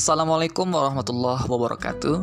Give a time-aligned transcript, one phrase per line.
[0.00, 2.18] Assalamualaikum warahmatullahi wabarakatuh.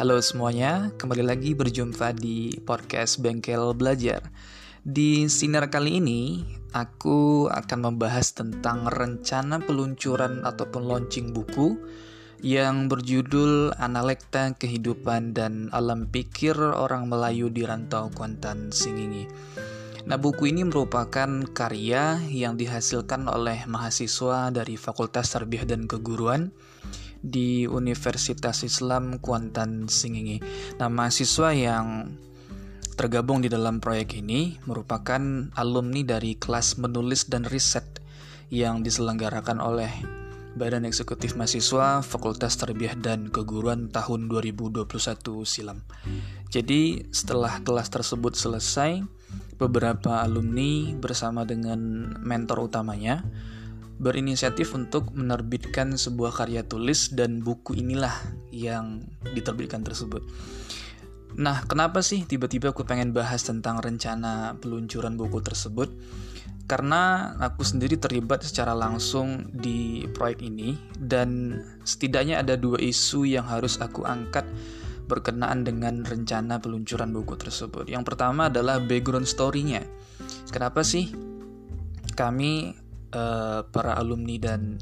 [0.00, 4.32] Halo semuanya, kembali lagi berjumpa di podcast Bengkel Belajar.
[4.80, 6.40] Di sinar kali ini,
[6.72, 11.76] aku akan membahas tentang rencana peluncuran ataupun launching buku
[12.40, 19.28] yang berjudul Analekta Kehidupan dan Alam Pikir Orang Melayu di Rantau Kuantan Singingi.
[20.08, 26.71] Nah, buku ini merupakan karya yang dihasilkan oleh mahasiswa dari Fakultas Tarbiyah dan Keguruan
[27.22, 30.42] di Universitas Islam Kuantan Singingi.
[30.76, 32.18] Nah, mahasiswa yang
[32.98, 38.02] tergabung di dalam proyek ini merupakan alumni dari kelas menulis dan riset
[38.52, 39.88] yang diselenggarakan oleh
[40.52, 44.84] Badan Eksekutif Mahasiswa Fakultas Tarbiyah dan Keguruan tahun 2021
[45.48, 45.80] silam.
[46.52, 49.00] Jadi, setelah kelas tersebut selesai,
[49.56, 53.24] beberapa alumni bersama dengan mentor utamanya
[54.02, 58.12] berinisiatif untuk menerbitkan sebuah karya tulis dan buku inilah
[58.50, 60.26] yang diterbitkan tersebut.
[61.38, 65.88] Nah, kenapa sih tiba-tiba aku pengen bahas tentang rencana peluncuran buku tersebut?
[66.66, 73.46] Karena aku sendiri terlibat secara langsung di proyek ini dan setidaknya ada dua isu yang
[73.48, 74.44] harus aku angkat
[75.06, 77.88] berkenaan dengan rencana peluncuran buku tersebut.
[77.88, 79.84] Yang pertama adalah background story-nya.
[80.48, 81.12] Kenapa sih
[82.12, 82.81] kami
[83.12, 84.80] uh, para alumni dan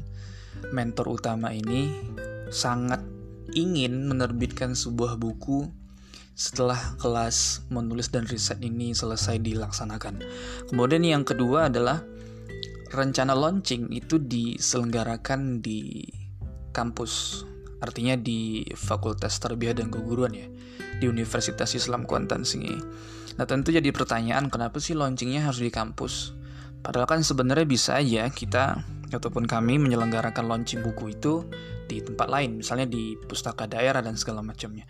[0.71, 1.91] mentor utama ini
[2.51, 3.03] sangat
[3.55, 5.67] ingin menerbitkan sebuah buku
[6.31, 10.23] setelah kelas menulis dan riset ini selesai dilaksanakan.
[10.71, 12.01] Kemudian yang kedua adalah
[12.91, 16.07] rencana launching itu diselenggarakan di
[16.71, 17.43] kampus,
[17.83, 20.47] artinya di Fakultas Tarbiyah dan Keguruan ya,
[20.99, 22.75] di Universitas Islam Kuantan Singi.
[23.39, 26.40] Nah tentu jadi pertanyaan kenapa sih launchingnya harus di kampus?
[26.81, 28.81] Padahal kan sebenarnya bisa aja kita
[29.13, 31.45] ataupun kami menyelenggarakan launching buku itu
[31.85, 34.87] di tempat lain, misalnya di pustaka daerah dan segala macamnya.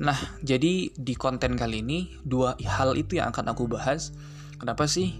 [0.00, 4.16] Nah, jadi di konten kali ini dua hal itu yang akan aku bahas.
[4.56, 5.16] Kenapa sih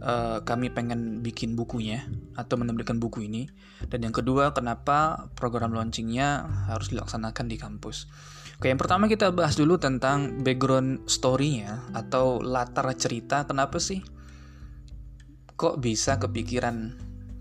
[0.00, 2.04] uh, kami pengen bikin bukunya
[2.36, 3.48] atau menerbitkan buku ini?
[3.88, 8.08] Dan yang kedua, kenapa program launchingnya harus dilaksanakan di kampus?
[8.58, 14.02] Oke, yang pertama kita bahas dulu tentang background story-nya atau latar cerita kenapa sih
[15.58, 16.94] kok bisa kepikiran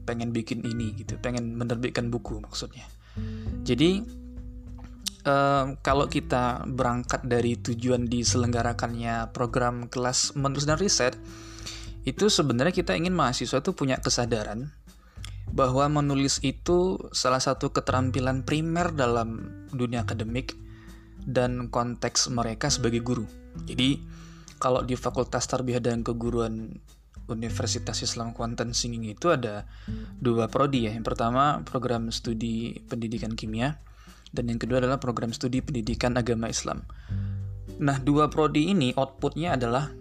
[0.10, 2.90] pengen bikin ini gitu, pengen menerbitkan buku maksudnya.
[3.62, 4.02] Jadi
[5.28, 11.14] um, kalau kita berangkat dari tujuan diselenggarakannya program kelas menulis dan riset,
[12.08, 14.72] itu sebenarnya kita ingin mahasiswa tuh punya kesadaran
[15.52, 20.56] bahwa menulis itu salah satu keterampilan primer dalam dunia akademik
[21.28, 23.28] dan konteks mereka sebagai guru.
[23.68, 24.00] Jadi
[24.58, 26.80] kalau di Fakultas Tarbiyah dan Keguruan
[27.28, 29.68] Universitas Islam Kuantan Singing itu ada
[30.18, 30.92] dua prodi ya.
[30.96, 33.80] Yang pertama program studi pendidikan kimia
[34.32, 36.84] dan yang kedua adalah program studi pendidikan agama Islam.
[37.78, 39.92] Nah, dua prodi ini outputnya adalah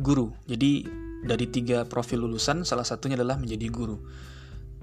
[0.00, 0.32] guru.
[0.48, 0.86] Jadi
[1.22, 3.98] dari tiga profil lulusan salah satunya adalah menjadi guru.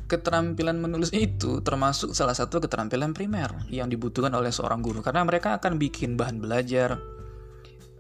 [0.10, 5.62] Keterampilan menulis itu termasuk salah satu keterampilan primer yang dibutuhkan oleh seorang guru karena mereka
[5.62, 6.98] akan bikin bahan belajar,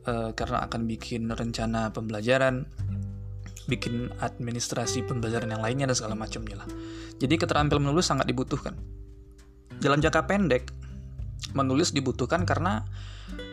[0.09, 2.65] uh, karena akan bikin rencana pembelajaran,
[3.69, 6.69] bikin administrasi pembelajaran yang lainnya dan segala macamnya lah.
[7.21, 8.73] Jadi keterampilan menulis sangat dibutuhkan.
[9.79, 10.73] Dalam jangka pendek,
[11.53, 12.83] menulis dibutuhkan karena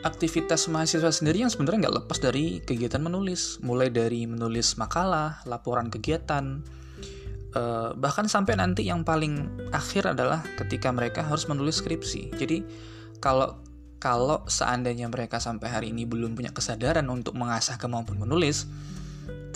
[0.02, 5.92] aktivitas mahasiswa sendiri yang sebenarnya nggak lepas dari kegiatan menulis, mulai dari menulis makalah, laporan
[5.92, 6.64] kegiatan,
[7.52, 12.34] eh, bahkan sampai nanti yang paling akhir adalah ketika mereka harus menulis skripsi.
[12.34, 12.64] Jadi
[13.20, 13.60] kalau
[13.96, 18.68] kalau seandainya mereka sampai hari ini belum punya kesadaran untuk mengasah kemampuan menulis,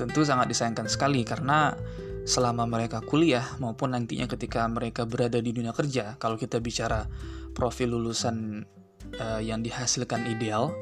[0.00, 1.77] tentu sangat disayangkan sekali karena
[2.25, 7.05] selama mereka kuliah maupun nantinya ketika mereka berada di dunia kerja, kalau kita bicara
[7.53, 8.65] profil lulusan
[9.21, 10.72] uh, yang dihasilkan ideal,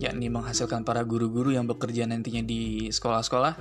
[0.00, 3.60] yakni menghasilkan para guru-guru yang bekerja nantinya di sekolah-sekolah,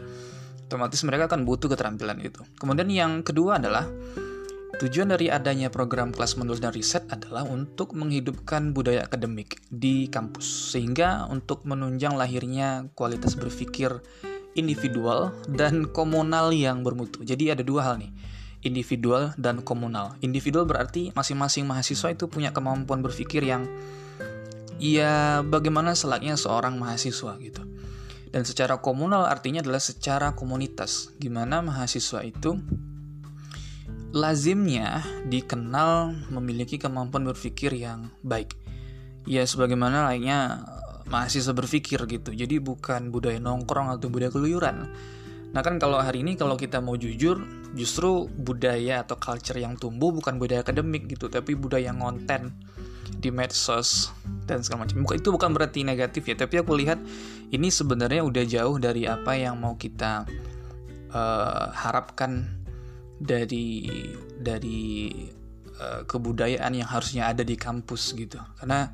[0.72, 2.40] otomatis mereka akan butuh keterampilan itu.
[2.56, 3.84] Kemudian yang kedua adalah
[4.76, 10.76] Tujuan dari adanya program kelas menulis dan riset adalah untuk menghidupkan budaya akademik di kampus,
[10.76, 14.04] sehingga untuk menunjang lahirnya kualitas berpikir
[14.56, 17.22] individual dan komunal yang bermutu.
[17.22, 18.12] Jadi ada dua hal nih,
[18.64, 20.16] individual dan komunal.
[20.24, 23.68] Individual berarti masing-masing mahasiswa itu punya kemampuan berpikir yang
[24.80, 27.64] ya bagaimana selaknya seorang mahasiswa gitu.
[28.32, 31.16] Dan secara komunal artinya adalah secara komunitas.
[31.16, 32.60] Gimana mahasiswa itu
[34.16, 38.56] lazimnya dikenal memiliki kemampuan berpikir yang baik.
[39.24, 40.68] Ya sebagaimana lainnya
[41.10, 42.34] mahasiswa berpikir gitu.
[42.34, 44.90] Jadi bukan budaya nongkrong atau budaya keluyuran.
[45.56, 47.40] Nah kan kalau hari ini kalau kita mau jujur,
[47.72, 52.52] justru budaya atau culture yang tumbuh bukan budaya akademik gitu, tapi budaya ngonten
[53.16, 54.12] di medsos
[54.44, 55.08] dan segala macam.
[55.16, 57.00] Itu bukan berarti negatif ya, tapi aku lihat
[57.56, 60.28] ini sebenarnya udah jauh dari apa yang mau kita
[61.16, 62.60] uh, harapkan
[63.16, 63.88] dari
[64.36, 65.08] dari
[65.80, 68.44] uh, kebudayaan yang harusnya ada di kampus gitu.
[68.60, 68.92] Karena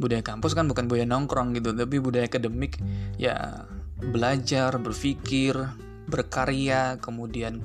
[0.00, 2.80] budaya kampus kan bukan budaya nongkrong gitu, tapi budaya akademik
[3.20, 3.68] ya
[4.00, 5.52] belajar, berpikir,
[6.08, 7.60] berkarya, kemudian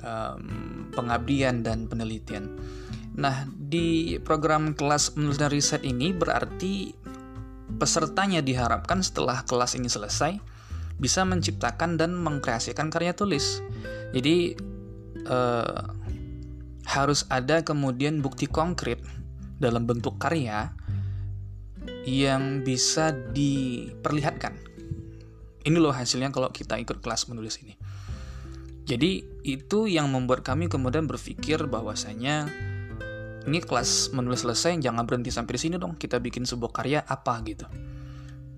[0.00, 0.40] um,
[0.96, 2.56] pengabdian dan penelitian.
[3.18, 6.96] Nah, di program kelas menulis dan riset ini berarti
[7.76, 10.40] pesertanya diharapkan setelah kelas ini selesai
[10.98, 13.60] bisa menciptakan dan mengkreasikan karya tulis.
[14.16, 14.56] Jadi
[15.28, 15.82] uh,
[16.88, 19.04] harus ada kemudian bukti konkret
[19.60, 20.72] dalam bentuk karya
[22.08, 24.68] yang bisa diperlihatkan
[25.68, 27.76] ini loh hasilnya kalau kita ikut kelas menulis ini.
[28.88, 32.48] Jadi itu yang membuat kami kemudian berpikir bahwasanya
[33.44, 37.36] ini kelas menulis selesai jangan berhenti sampai di sini dong kita bikin sebuah karya apa
[37.44, 37.68] gitu.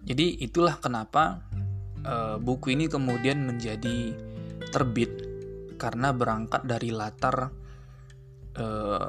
[0.06, 1.42] Jadi itulah kenapa
[2.06, 4.14] uh, buku ini kemudian menjadi
[4.70, 5.10] terbit
[5.82, 7.50] karena berangkat dari latar
[8.54, 9.08] uh,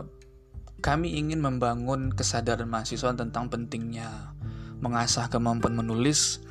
[0.82, 4.34] kami ingin membangun kesadaran mahasiswa tentang pentingnya
[4.82, 6.42] mengasah kemampuan menulis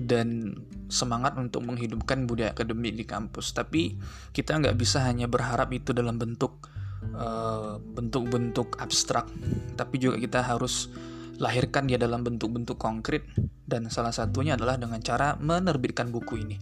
[0.00, 0.56] dan
[0.88, 3.52] semangat untuk menghidupkan budaya akademik di kampus.
[3.52, 4.00] Tapi
[4.32, 6.64] kita nggak bisa hanya berharap itu dalam bentuk
[7.12, 9.28] uh, bentuk-bentuk abstrak,
[9.76, 10.88] tapi juga kita harus
[11.36, 13.26] lahirkan dia dalam bentuk-bentuk konkret
[13.68, 16.56] dan salah satunya adalah dengan cara menerbitkan buku ini.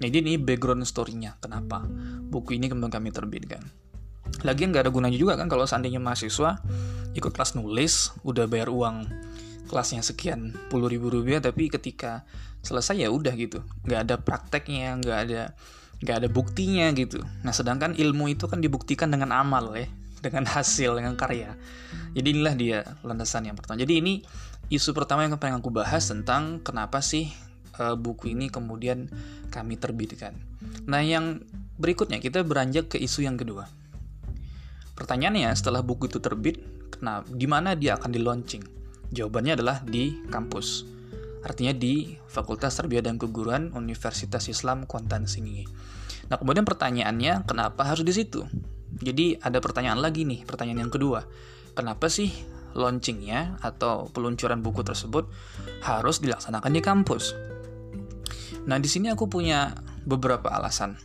[0.00, 1.86] Jadi ini background story-nya, kenapa
[2.30, 3.83] buku ini kemudian kami terbitkan.
[4.44, 6.60] Lagi nggak ada gunanya juga kan kalau seandainya mahasiswa
[7.16, 9.08] ikut kelas nulis, udah bayar uang
[9.72, 12.28] kelasnya sekian puluh ribu rupiah, tapi ketika
[12.60, 13.64] selesai ya udah gitu.
[13.88, 15.42] Nggak ada prakteknya nggak ada
[16.04, 17.24] nggak ada buktinya gitu.
[17.40, 19.88] Nah sedangkan ilmu itu kan dibuktikan dengan amal ya
[20.20, 21.56] dengan hasil dengan karya.
[22.12, 23.80] Jadi inilah dia landasan yang pertama.
[23.80, 24.20] Jadi ini
[24.68, 27.32] isu pertama yang pengen aku bahas tentang kenapa sih
[27.80, 29.08] uh, buku ini kemudian
[29.48, 30.36] kami terbitkan.
[30.84, 31.40] Nah yang
[31.80, 33.68] berikutnya kita beranjak ke isu yang kedua
[34.94, 36.58] pertanyaannya setelah buku itu terbit
[36.90, 38.64] kenapa di mana dia akan di launching
[39.10, 40.94] jawabannya adalah di kampus
[41.44, 45.68] artinya di Fakultas Tarbiyah dan Keguruan Universitas Islam Kuantan Singi.
[46.32, 48.48] Nah, kemudian pertanyaannya, kenapa harus di situ?
[49.04, 51.28] Jadi ada pertanyaan lagi nih, pertanyaan yang kedua.
[51.76, 52.32] Kenapa sih
[52.74, 55.28] launchingnya atau peluncuran buku tersebut
[55.84, 57.36] harus dilaksanakan di kampus?
[58.64, 59.76] Nah, di sini aku punya
[60.08, 60.96] beberapa alasan.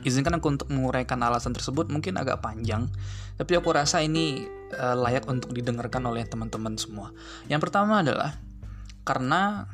[0.00, 2.88] Izinkan aku untuk menguraikan alasan tersebut mungkin agak panjang,
[3.34, 4.46] tapi aku rasa ini
[4.78, 7.10] uh, layak untuk didengarkan oleh teman-teman semua.
[7.50, 8.38] Yang pertama adalah
[9.02, 9.66] karena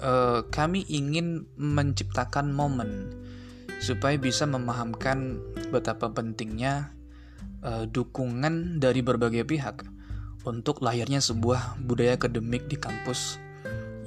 [0.00, 3.14] uh, kami ingin menciptakan momen
[3.80, 5.40] supaya bisa memahamkan
[5.72, 6.92] betapa pentingnya
[7.64, 9.84] uh, dukungan dari berbagai pihak
[10.44, 13.36] untuk lahirnya sebuah budaya akademik di kampus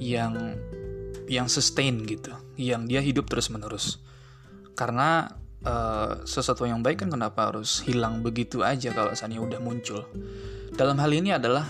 [0.02, 0.58] yang
[1.30, 4.02] yang sustain gitu, yang dia hidup terus menerus.
[4.74, 5.30] Karena
[5.64, 10.04] uh, sesuatu yang baik kan kenapa harus hilang begitu aja kalau misalnya udah muncul.
[10.74, 11.66] Dalam hal ini adalah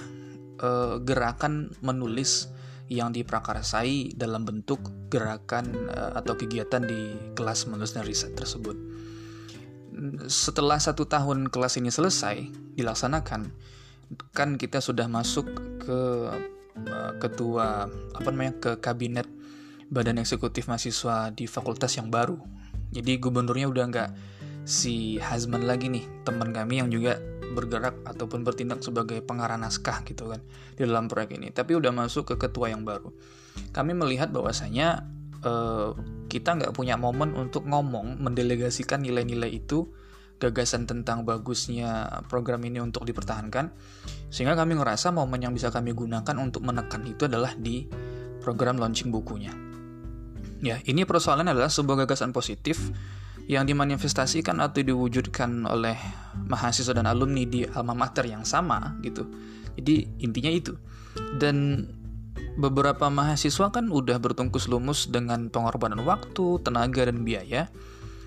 [0.61, 2.50] uh, gerakan menulis
[2.93, 8.77] yang diprakarsai dalam bentuk gerakan uh, atau kegiatan di kelas menulis dan riset tersebut.
[10.27, 13.55] Setelah satu tahun kelas ini selesai dilaksanakan,
[14.34, 15.46] kan kita sudah masuk
[15.86, 16.01] ke
[17.22, 19.31] ketua apa namanya ke kabinet
[19.86, 22.36] badan eksekutif mahasiswa di fakultas yang baru.
[22.94, 24.10] Jadi gubernurnya udah nggak
[24.65, 27.20] si Hazman lagi nih teman kami yang juga
[27.55, 30.41] bergerak ataupun bertindak sebagai pengarah naskah gitu kan
[30.79, 31.51] di dalam proyek ini.
[31.51, 33.10] Tapi udah masuk ke ketua yang baru.
[33.74, 35.06] Kami melihat bahwasanya
[35.43, 35.91] eh,
[36.31, 39.86] kita nggak punya momen untuk ngomong mendelegasikan nilai-nilai itu
[40.43, 43.70] gagasan tentang bagusnya program ini untuk dipertahankan
[44.34, 47.86] sehingga kami ngerasa momen yang bisa kami gunakan untuk menekan itu adalah di
[48.43, 49.55] program launching bukunya
[50.65, 52.81] ya ini persoalan adalah sebuah gagasan positif
[53.44, 55.97] yang dimanifestasikan atau diwujudkan oleh
[56.49, 59.29] mahasiswa dan alumni di alma mater yang sama gitu.
[59.77, 60.73] Jadi intinya itu.
[61.37, 61.85] Dan
[62.56, 67.69] beberapa mahasiswa kan udah bertungkus lumus dengan pengorbanan waktu, tenaga dan biaya.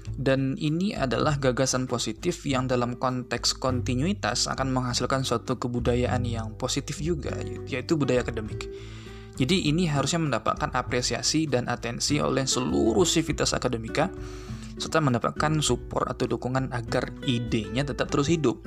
[0.08, 7.04] Dan ini adalah gagasan positif yang dalam konteks kontinuitas akan menghasilkan suatu kebudayaan yang positif
[7.04, 7.36] juga,
[7.68, 8.72] yaitu budaya akademik.
[9.38, 14.10] Jadi ini harusnya mendapatkan apresiasi dan atensi oleh seluruh sivitas akademika
[14.78, 18.62] serta mendapatkan support atau dukungan agar idenya tetap terus hidup.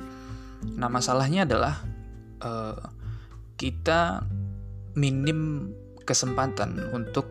[0.75, 1.83] Nah, masalahnya adalah
[2.43, 2.79] uh,
[3.59, 4.23] kita
[4.95, 5.71] minim
[6.03, 7.27] kesempatan untuk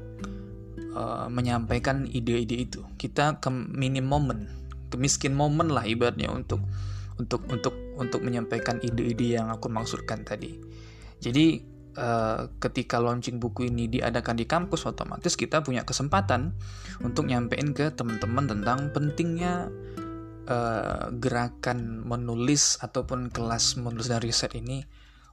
[0.96, 2.80] uh, menyampaikan ide-ide itu.
[2.96, 4.48] Kita ke minim momen,
[4.88, 6.60] ke miskin momen lah ibaratnya untuk
[7.20, 10.56] untuk untuk untuk menyampaikan ide-ide yang aku maksudkan tadi.
[11.20, 16.54] Jadi uh, ketika launching buku ini diadakan di kampus otomatis kita punya kesempatan
[17.02, 19.72] untuk nyampein ke teman-teman tentang pentingnya
[20.46, 24.84] uh, gerakan menulis ataupun kelas menulis dan riset ini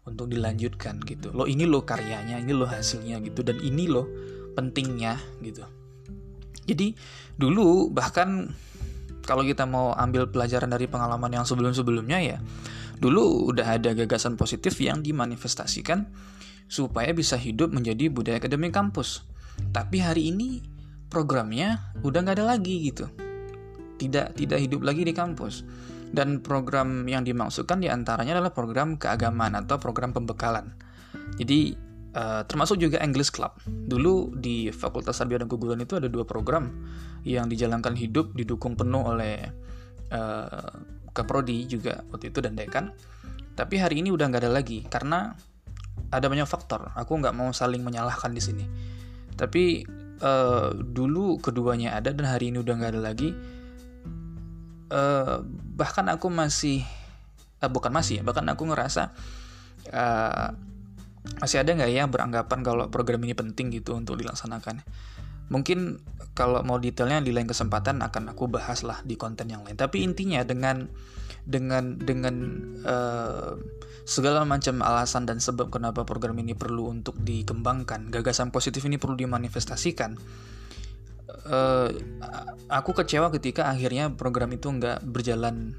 [0.08, 1.36] untuk dilanjutkan gitu.
[1.36, 4.08] Lo ini lo karyanya, ini lo hasilnya gitu dan ini lo
[4.56, 5.68] pentingnya gitu.
[6.68, 6.96] Jadi
[7.36, 8.52] dulu bahkan
[9.28, 12.38] kalau kita mau ambil pelajaran dari pengalaman yang sebelum-sebelumnya ya,
[12.98, 16.08] dulu udah ada gagasan positif yang dimanifestasikan
[16.68, 19.24] supaya bisa hidup menjadi budaya akademik kampus.
[19.74, 20.62] Tapi hari ini
[21.08, 23.08] programnya udah nggak ada lagi gitu.
[23.98, 25.64] Tidak tidak hidup lagi di kampus.
[26.08, 30.76] Dan program yang dimaksudkan di antaranya adalah program keagamaan atau program pembekalan.
[31.36, 33.54] Jadi Uh, termasuk juga English Club.
[33.68, 36.66] Dulu di Fakultas Sarbiana dan Keguruan itu ada dua program
[37.22, 39.46] yang dijalankan hidup didukung penuh oleh
[40.10, 40.72] uh,
[41.14, 42.90] Kaprodi juga waktu itu dan Dekan.
[43.54, 45.38] Tapi hari ini udah nggak ada lagi karena
[46.12, 46.92] ada banyak faktor.
[46.96, 48.66] Aku nggak mau saling menyalahkan di sini.
[49.38, 49.84] Tapi
[50.24, 53.30] uh, dulu keduanya ada dan hari ini udah nggak ada lagi.
[54.88, 55.44] Uh,
[55.76, 56.88] bahkan aku masih,
[57.60, 59.12] uh, bukan masih, bahkan aku ngerasa
[59.92, 60.56] uh,
[61.44, 64.80] masih ada nggak ya beranggapan kalau program ini penting gitu untuk dilaksanakan?
[65.48, 66.00] Mungkin
[66.38, 69.76] kalau mau detailnya di lain kesempatan akan aku bahas lah di konten yang lain.
[69.76, 70.88] Tapi intinya dengan
[71.48, 72.36] dengan dengan
[72.84, 73.56] uh,
[74.04, 79.16] segala macam alasan dan sebab kenapa program ini perlu untuk dikembangkan, gagasan positif ini perlu
[79.16, 80.20] dimanifestasikan.
[81.48, 81.88] Uh,
[82.68, 85.76] aku kecewa ketika akhirnya program itu nggak berjalan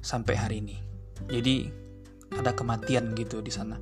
[0.00, 0.76] sampai hari ini.
[1.28, 1.84] Jadi
[2.32, 3.78] ada kematian gitu di sana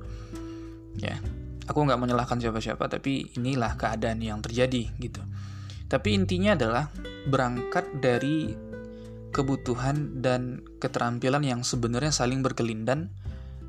[0.99, 1.17] ya
[1.65, 5.21] aku nggak menyalahkan siapa-siapa tapi inilah keadaan yang terjadi gitu
[5.89, 6.89] tapi intinya adalah
[7.29, 8.53] berangkat dari
[9.35, 13.11] kebutuhan dan keterampilan yang sebenarnya saling berkelindan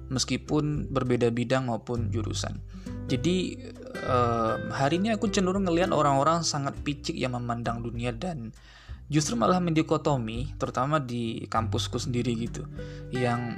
[0.07, 2.63] meskipun berbeda bidang maupun jurusan.
[3.11, 3.59] Jadi
[3.99, 8.55] eh, hari ini aku cenderung ngelihat orang-orang sangat picik yang memandang dunia dan
[9.11, 12.67] justru malah mendikotomi terutama di kampusku sendiri gitu
[13.15, 13.55] yang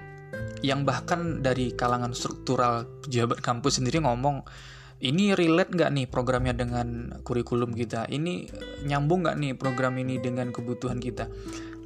[0.60, 4.44] yang bahkan dari kalangan struktural pejabat kampus sendiri ngomong
[4.98, 8.10] ini relate nggak nih programnya dengan kurikulum kita?
[8.10, 8.50] Ini
[8.82, 11.30] nyambung nggak nih program ini dengan kebutuhan kita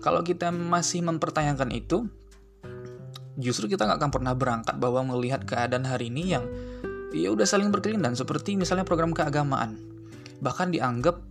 [0.02, 2.11] kalau kita masih mempertanyakan itu
[3.40, 6.44] justru kita nggak akan pernah berangkat bahwa melihat keadaan hari ini yang
[7.14, 9.80] ya udah saling berkelindan seperti misalnya program keagamaan
[10.42, 11.23] bahkan dianggap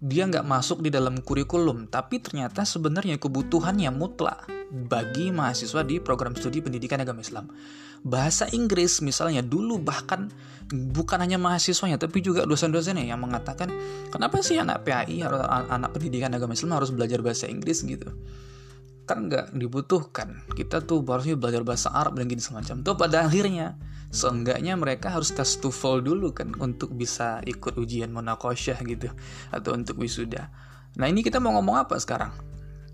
[0.00, 6.32] dia nggak masuk di dalam kurikulum, tapi ternyata sebenarnya kebutuhannya mutlak bagi mahasiswa di program
[6.32, 7.52] studi pendidikan agama Islam.
[8.00, 10.32] Bahasa Inggris misalnya dulu bahkan
[10.70, 13.68] bukan hanya mahasiswanya tapi juga dosen-dosennya yang mengatakan
[14.08, 17.82] kenapa sih anak PAI atau anak pendidikan agama Islam harus belajar bahasa Inggris?
[17.84, 18.08] Gitu.
[19.04, 20.46] Kan nggak dibutuhkan.
[20.54, 23.76] Kita tuh harusnya belajar bahasa Arab dan gini semacam tuh pada akhirnya
[24.10, 29.10] seenggaknya mereka harus tes TOEFL dulu kan untuk bisa ikut ujian monakosyah gitu
[29.54, 30.50] atau untuk wisuda.
[30.98, 32.34] Nah ini kita mau ngomong apa sekarang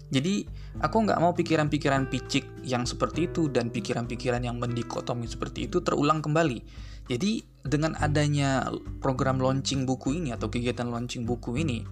[0.06, 0.46] jadi
[0.78, 6.22] aku nggak mau pikiran-pikiran picik yang seperti itu dan pikiran-pikiran yang mendikotomi seperti itu terulang
[6.22, 6.62] kembali.
[7.06, 8.70] Jadi dengan adanya
[9.02, 11.82] program launching buku ini atau kegiatan launching buku ini,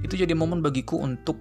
[0.00, 1.36] itu jadi momen bagiku untuk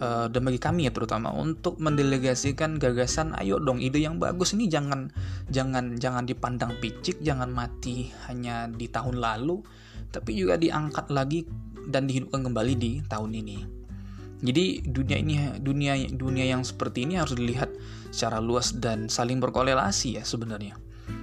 [0.00, 4.68] uh, dan bagi kami ya terutama untuk mendelegasikan gagasan ayo dong ide yang bagus ini
[4.68, 5.12] jangan
[5.48, 9.60] jangan jangan dipandang picik jangan mati hanya di tahun lalu
[10.12, 11.44] tapi juga diangkat lagi
[11.88, 13.85] dan dihidupkan kembali di tahun ini
[14.44, 17.72] jadi dunia ini dunia dunia yang seperti ini harus dilihat
[18.12, 20.76] secara luas dan saling berkorelasi ya sebenarnya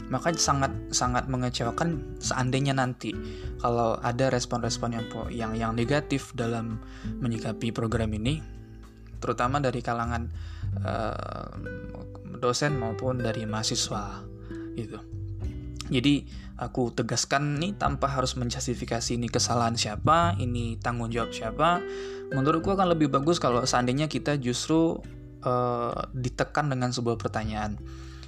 [0.07, 3.15] maka sangat sangat mengecewakan seandainya nanti
[3.59, 6.79] kalau ada respon-respon yang yang yang negatif dalam
[7.19, 8.39] menyikapi program ini
[9.23, 10.27] terutama dari kalangan
[10.83, 11.49] uh,
[12.43, 14.19] dosen maupun dari mahasiswa
[14.75, 14.99] gitu.
[15.91, 16.23] Jadi
[16.55, 21.83] aku tegaskan nih tanpa harus menjustifikasi ini kesalahan siapa, ini tanggung jawab siapa.
[22.31, 24.99] Menurutku akan lebih bagus kalau seandainya kita justru
[25.43, 27.77] uh, ditekan dengan sebuah pertanyaan.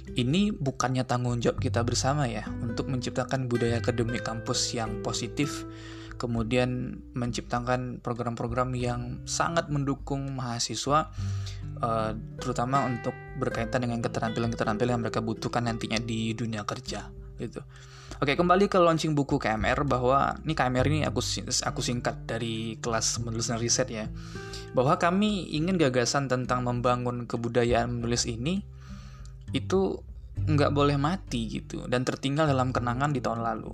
[0.06, 5.66] Ini bukannya tanggung jawab kita bersama ya untuk menciptakan budaya akademik kampus yang positif
[6.16, 11.12] kemudian menciptakan program-program yang sangat mendukung mahasiswa
[11.80, 17.60] uh, terutama untuk berkaitan dengan keterampilan-keterampilan yang mereka butuhkan nantinya di dunia kerja gitu.
[18.16, 21.20] Oke, kembali ke launching buku KMR bahwa ini KMR ini aku
[21.68, 24.08] aku singkat dari kelas menulis dan riset ya.
[24.72, 28.64] Bahwa kami ingin gagasan tentang membangun kebudayaan menulis ini
[29.52, 30.00] itu
[30.36, 33.72] nggak boleh mati gitu dan tertinggal dalam kenangan di tahun lalu.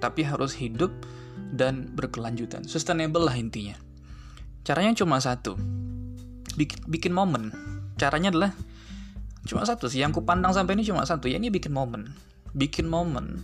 [0.00, 0.92] Tapi harus hidup
[1.52, 2.64] dan berkelanjutan.
[2.64, 3.76] Sustainable lah intinya.
[4.64, 5.54] Caranya cuma satu.
[6.56, 7.52] Bikin, bikin momen.
[8.00, 8.52] Caranya adalah
[9.44, 10.00] cuma satu sih.
[10.00, 11.28] Yang kupandang sampai ini cuma satu.
[11.28, 12.12] Ya ini bikin momen.
[12.54, 13.42] Bikin momen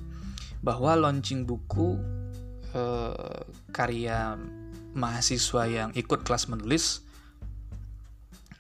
[0.63, 1.99] bahwa launching buku
[2.77, 3.43] eh,
[3.75, 4.39] karya
[4.93, 7.01] mahasiswa yang ikut kelas menulis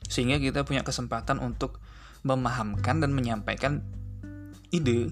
[0.08, 1.80] sehingga kita punya kesempatan untuk
[2.22, 3.80] memahamkan dan menyampaikan
[4.68, 5.08] ide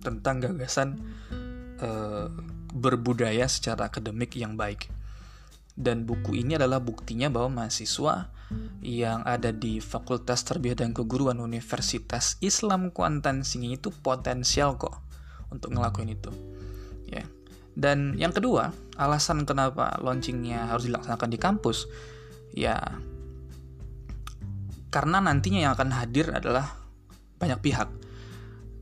[0.00, 0.96] tentang gagasan
[1.82, 2.30] uh,
[2.72, 4.88] berbudaya secara akademik yang baik.
[5.80, 8.28] Dan buku ini adalah buktinya bahwa mahasiswa
[8.84, 15.00] yang ada di Fakultas Tarbiyah dan Keguruan Universitas Islam Kuantan Singi itu potensial kok
[15.48, 16.28] untuk ngelakuin itu.
[17.08, 17.24] Ya.
[17.72, 21.86] Dan yang kedua, alasan kenapa launchingnya harus dilaksanakan di kampus,
[22.52, 22.76] ya
[24.90, 26.74] karena nantinya yang akan hadir adalah
[27.38, 27.88] banyak pihak.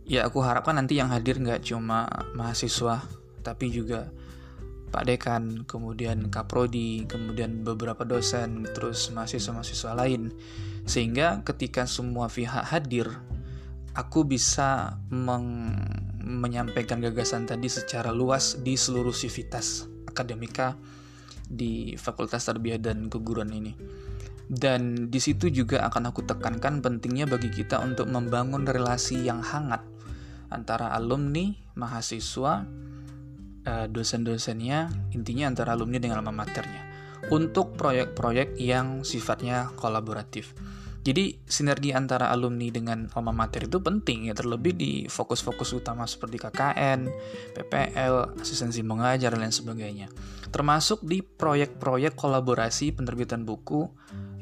[0.08, 3.04] Ya aku harapkan nanti yang hadir nggak cuma mahasiswa,
[3.44, 4.08] tapi juga
[4.88, 10.32] Pak Dekan, kemudian Kaprodi, kemudian beberapa dosen, terus mahasiswa-mahasiswa lain.
[10.88, 13.12] Sehingga ketika semua pihak hadir,
[13.92, 15.76] aku bisa meng
[16.28, 20.76] menyampaikan gagasan tadi secara luas di seluruh sivitas akademika
[21.48, 23.72] di Fakultas Tarbiyah dan Keguruan ini.
[24.48, 29.84] Dan di situ juga akan aku tekankan pentingnya bagi kita untuk membangun relasi yang hangat
[30.48, 32.64] antara alumni, mahasiswa,
[33.90, 36.88] dosen-dosennya, intinya antara alumni dengan alma maternya
[37.28, 40.54] untuk proyek-proyek yang sifatnya kolaboratif.
[41.08, 46.36] Jadi sinergi antara alumni dengan alma mater itu penting ya terlebih di fokus-fokus utama seperti
[46.36, 47.08] KKN,
[47.56, 50.12] PPL, asistensi mengajar dan lain sebagainya.
[50.52, 53.88] Termasuk di proyek-proyek kolaborasi penerbitan buku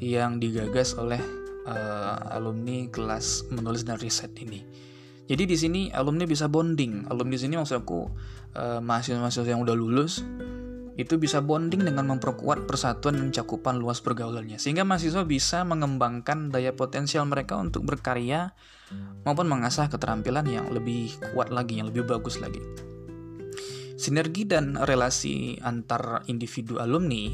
[0.03, 1.21] yang digagas oleh
[1.69, 4.67] uh, alumni kelas menulis dan riset ini.
[5.27, 7.11] Jadi di sini alumni bisa bonding.
[7.11, 7.99] Alumni di sini maksud aku
[8.55, 10.23] uh, mahasiswa-mahasiswa yang udah lulus
[10.97, 16.73] itu bisa bonding dengan memperkuat persatuan dan cakupan luas pergaulannya sehingga mahasiswa bisa mengembangkan daya
[16.73, 18.57] potensial mereka untuk berkarya
[19.21, 22.57] maupun mengasah keterampilan yang lebih kuat lagi, yang lebih bagus lagi.
[23.97, 27.29] Sinergi dan relasi antar individu alumni,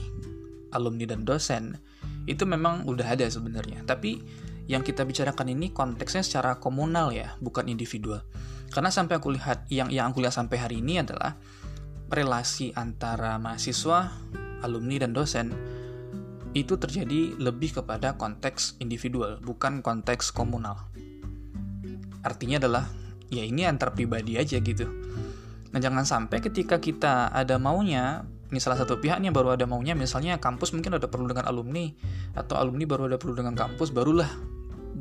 [0.76, 1.80] alumni dan dosen
[2.28, 4.20] itu memang udah ada sebenarnya, tapi
[4.68, 8.24] yang kita bicarakan ini konteksnya secara komunal ya, bukan individual.
[8.72, 11.38] Karena sampai aku lihat yang yang aku lihat sampai hari ini adalah
[12.10, 14.10] relasi antara mahasiswa,
[14.64, 15.48] alumni, dan dosen
[16.54, 20.78] itu terjadi lebih kepada konteks individual, bukan konteks komunal.
[22.22, 22.86] Artinya adalah,
[23.34, 24.86] ya ini antar pribadi aja gitu.
[25.74, 28.22] Nah jangan sampai ketika kita ada maunya,
[28.54, 31.90] ini salah satu pihaknya baru ada maunya, misalnya kampus mungkin ada perlu dengan alumni,
[32.38, 34.30] atau alumni baru ada perlu dengan kampus, barulah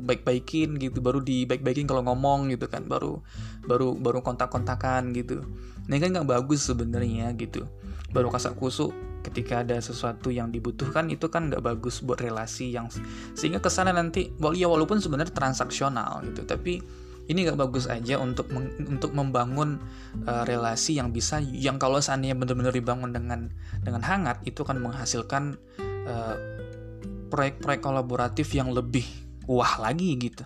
[0.03, 3.23] baik-baikin gitu baru di baik-baikin kalau ngomong gitu kan baru
[3.63, 5.41] baru baru kontak-kontakan gitu.
[5.87, 7.63] Ini kan nggak bagus sebenarnya gitu.
[8.11, 8.91] Baru kasak kusuk
[9.23, 12.91] ketika ada sesuatu yang dibutuhkan itu kan nggak bagus buat relasi yang
[13.33, 16.83] sehingga ke sana nanti ya walaupun sebenarnya transaksional gitu tapi
[17.31, 19.79] ini nggak bagus aja untuk meng, untuk membangun
[20.27, 23.47] uh, relasi yang bisa yang kalau seandainya benar-benar dibangun dengan
[23.79, 25.55] dengan hangat itu kan menghasilkan
[26.03, 26.35] uh,
[27.31, 29.07] proyek-proyek kolaboratif yang lebih
[29.49, 30.43] wah lagi gitu.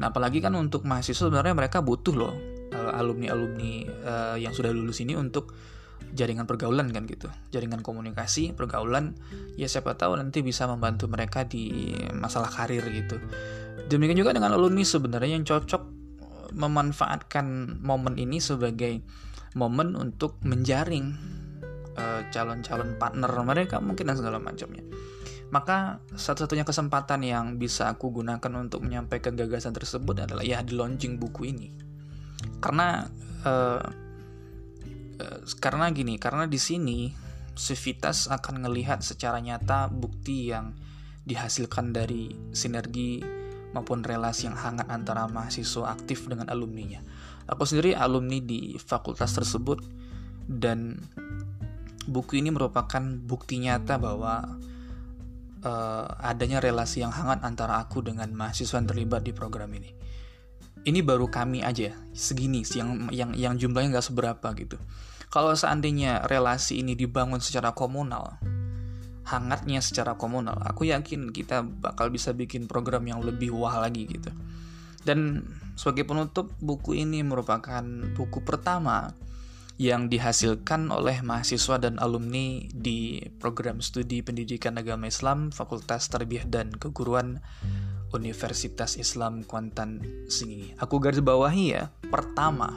[0.00, 2.34] Nah apalagi kan untuk mahasiswa sebenarnya mereka butuh loh
[2.72, 3.72] eh, alumni-alumni
[4.06, 5.52] uh, yang sudah lulus ini untuk
[6.16, 7.28] jaringan pergaulan kan gitu.
[7.52, 9.14] Jaringan komunikasi pergaulan
[9.54, 13.20] ya siapa tahu nanti bisa membantu mereka di masalah karir gitu.
[13.90, 16.00] Demikian juga dengan alumni sebenarnya yang cocok
[16.54, 19.02] memanfaatkan momen ini sebagai
[19.54, 21.14] momen untuk menjaring
[21.94, 24.82] eh, calon-calon uh, partner mereka mungkin dan segala macamnya
[25.50, 31.18] maka satu-satunya kesempatan yang bisa aku gunakan untuk menyampaikan gagasan tersebut adalah ya di launching
[31.18, 31.68] buku ini.
[32.62, 33.02] Karena
[33.42, 33.82] uh,
[35.18, 37.10] uh, karena gini, karena di sini
[37.58, 40.72] Civitas akan melihat secara nyata bukti yang
[41.26, 43.20] dihasilkan dari sinergi
[43.74, 47.02] maupun relasi yang hangat antara mahasiswa aktif dengan alumninya.
[47.50, 49.82] Aku sendiri alumni di fakultas tersebut
[50.46, 51.02] dan
[52.06, 54.58] buku ini merupakan bukti nyata bahwa
[55.64, 59.92] uh, adanya relasi yang hangat antara aku dengan mahasiswa yang terlibat di program ini.
[60.80, 64.80] Ini baru kami aja segini yang yang yang jumlahnya nggak seberapa gitu.
[65.30, 68.40] Kalau seandainya relasi ini dibangun secara komunal,
[69.28, 74.32] hangatnya secara komunal, aku yakin kita bakal bisa bikin program yang lebih wah lagi gitu.
[75.06, 75.46] Dan
[75.78, 77.84] sebagai penutup, buku ini merupakan
[78.16, 79.14] buku pertama
[79.80, 86.68] yang dihasilkan oleh mahasiswa dan alumni di program studi pendidikan agama Islam Fakultas Tarbiyah dan
[86.68, 87.40] Keguruan
[88.12, 90.76] Universitas Islam Kuantan Singi.
[90.76, 92.76] Aku garis bawahi ya, pertama.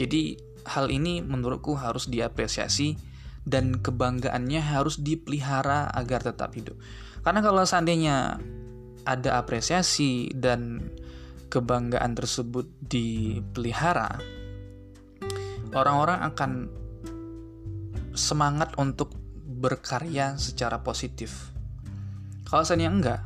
[0.00, 2.96] Jadi hal ini menurutku harus diapresiasi
[3.44, 6.80] dan kebanggaannya harus dipelihara agar tetap hidup.
[7.20, 8.40] Karena kalau seandainya
[9.04, 10.88] ada apresiasi dan
[11.52, 14.16] kebanggaan tersebut dipelihara,
[15.76, 16.50] orang-orang akan
[18.16, 19.12] semangat untuk
[19.44, 21.52] berkarya secara positif.
[22.48, 23.20] Kalau seandainya enggak,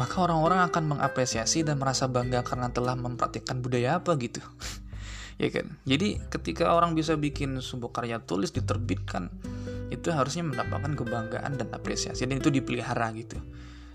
[0.00, 4.40] maka orang-orang akan mengapresiasi dan merasa bangga karena telah mempraktikkan budaya apa gitu.
[5.42, 5.76] ya kan?
[5.86, 9.28] Jadi ketika orang bisa bikin sebuah karya tulis diterbitkan,
[9.92, 13.38] itu harusnya mendapatkan kebanggaan dan apresiasi dan itu dipelihara gitu.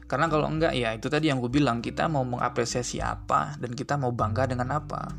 [0.09, 3.93] Karena kalau enggak ya itu tadi yang gue bilang kita mau mengapresiasi apa dan kita
[3.97, 5.09] mau bangga dengan apa.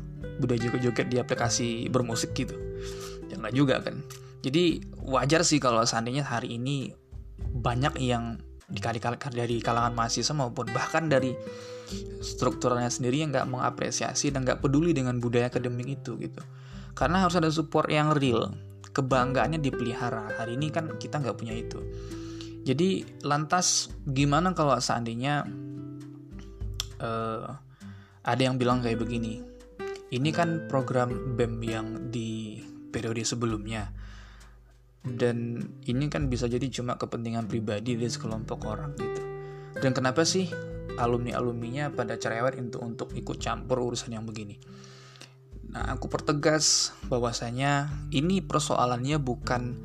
[0.41, 2.70] Budaya joget-joget di aplikasi bermusik gitu.
[3.29, 4.01] Ya enggak juga kan.
[4.41, 6.91] Jadi wajar sih kalau seandainya hari ini
[7.41, 8.41] banyak yang
[8.71, 11.35] dari kalangan mahasiswa maupun bahkan dari
[12.23, 16.41] strukturnya sendiri yang nggak mengapresiasi dan nggak peduli dengan budaya akademik itu gitu.
[16.95, 18.55] Karena harus ada support yang real.
[18.91, 20.35] Kebanggaannya dipelihara.
[20.39, 21.79] Hari ini kan kita nggak punya itu.
[22.61, 25.47] Jadi lantas gimana kalau seandainya
[27.01, 27.47] uh,
[28.21, 29.41] ada yang bilang kayak begini,
[30.13, 33.89] ini kan program BEM yang di periode sebelumnya,
[35.01, 39.23] dan ini kan bisa jadi cuma kepentingan pribadi dari sekelompok orang gitu.
[39.81, 40.45] Dan kenapa sih
[40.99, 44.59] alumni-alumninya pada cerewet untuk untuk ikut campur urusan yang begini?
[45.71, 49.79] Nah, aku pertegas bahwasanya ini persoalannya bukan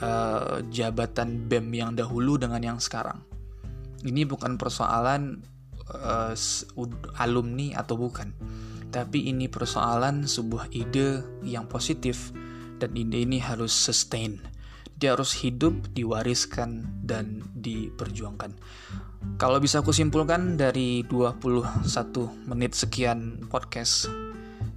[0.00, 3.20] uh, jabatan BEM yang dahulu dengan yang sekarang.
[4.02, 5.44] Ini bukan persoalan
[5.92, 6.34] uh,
[7.20, 8.32] alumni atau bukan,
[8.92, 12.30] tapi ini persoalan sebuah ide yang positif
[12.76, 14.36] dan ide ini harus sustain.
[15.00, 18.54] Dia harus hidup, diwariskan dan diperjuangkan.
[19.40, 21.88] Kalau bisa aku simpulkan dari 21
[22.46, 24.06] menit sekian podcast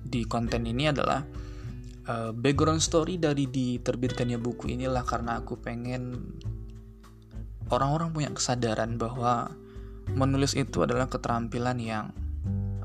[0.02, 1.22] di konten ini adalah
[2.10, 6.34] uh, background story dari diterbitkannya buku inilah karena aku pengen
[7.70, 9.50] orang-orang punya kesadaran bahwa
[10.14, 12.14] menulis itu adalah keterampilan yang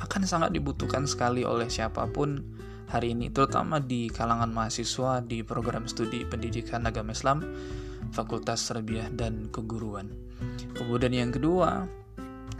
[0.00, 2.42] akan sangat dibutuhkan sekali oleh siapa pun
[2.90, 7.46] hari ini terutama di kalangan mahasiswa di program studi pendidikan agama Islam
[8.10, 10.10] Fakultas Serbiah dan Keguruan.
[10.74, 11.86] Kemudian yang kedua,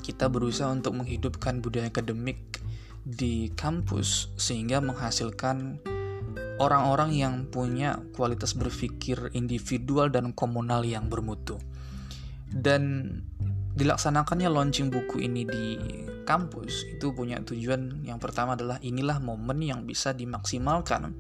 [0.05, 2.61] kita berusaha untuk menghidupkan budaya akademik
[3.03, 5.81] di kampus sehingga menghasilkan
[6.61, 11.57] orang-orang yang punya kualitas berpikir individual dan komunal yang bermutu.
[12.51, 13.09] Dan
[13.81, 15.81] dilaksanakannya launching buku ini di
[16.29, 21.17] kampus itu punya tujuan yang pertama adalah inilah momen yang bisa dimaksimalkan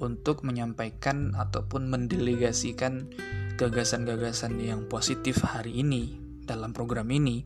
[0.00, 3.12] untuk menyampaikan ataupun mendelegasikan
[3.60, 6.16] gagasan-gagasan yang positif hari ini
[6.48, 7.44] dalam program ini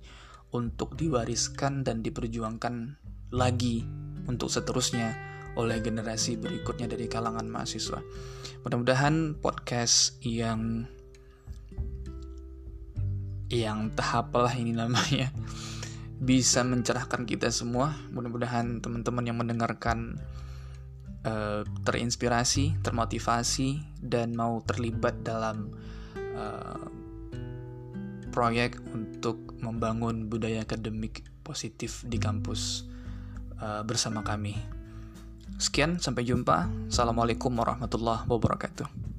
[0.55, 3.03] untuk diwariskan dan diperjuangkan
[3.35, 3.83] lagi
[4.31, 5.19] untuk seterusnya
[5.59, 7.99] oleh generasi berikutnya dari kalangan mahasiswa.
[8.62, 10.87] Mudah-mudahan podcast yang
[13.53, 15.31] yang tahap lah ini namanya
[16.21, 17.93] bisa mencerahkan kita semua.
[18.15, 20.17] Mudah-mudahan teman-teman yang mendengarkan
[21.27, 25.69] uh, terinspirasi, termotivasi dan mau terlibat dalam
[26.17, 26.87] uh,
[28.31, 32.89] proyek untuk membangun budaya akademik positif di kampus
[33.61, 34.57] uh, bersama kami.
[35.55, 36.91] Sekian, sampai jumpa.
[36.91, 39.13] Assalamualaikum warahmatullahi wabarakatuh.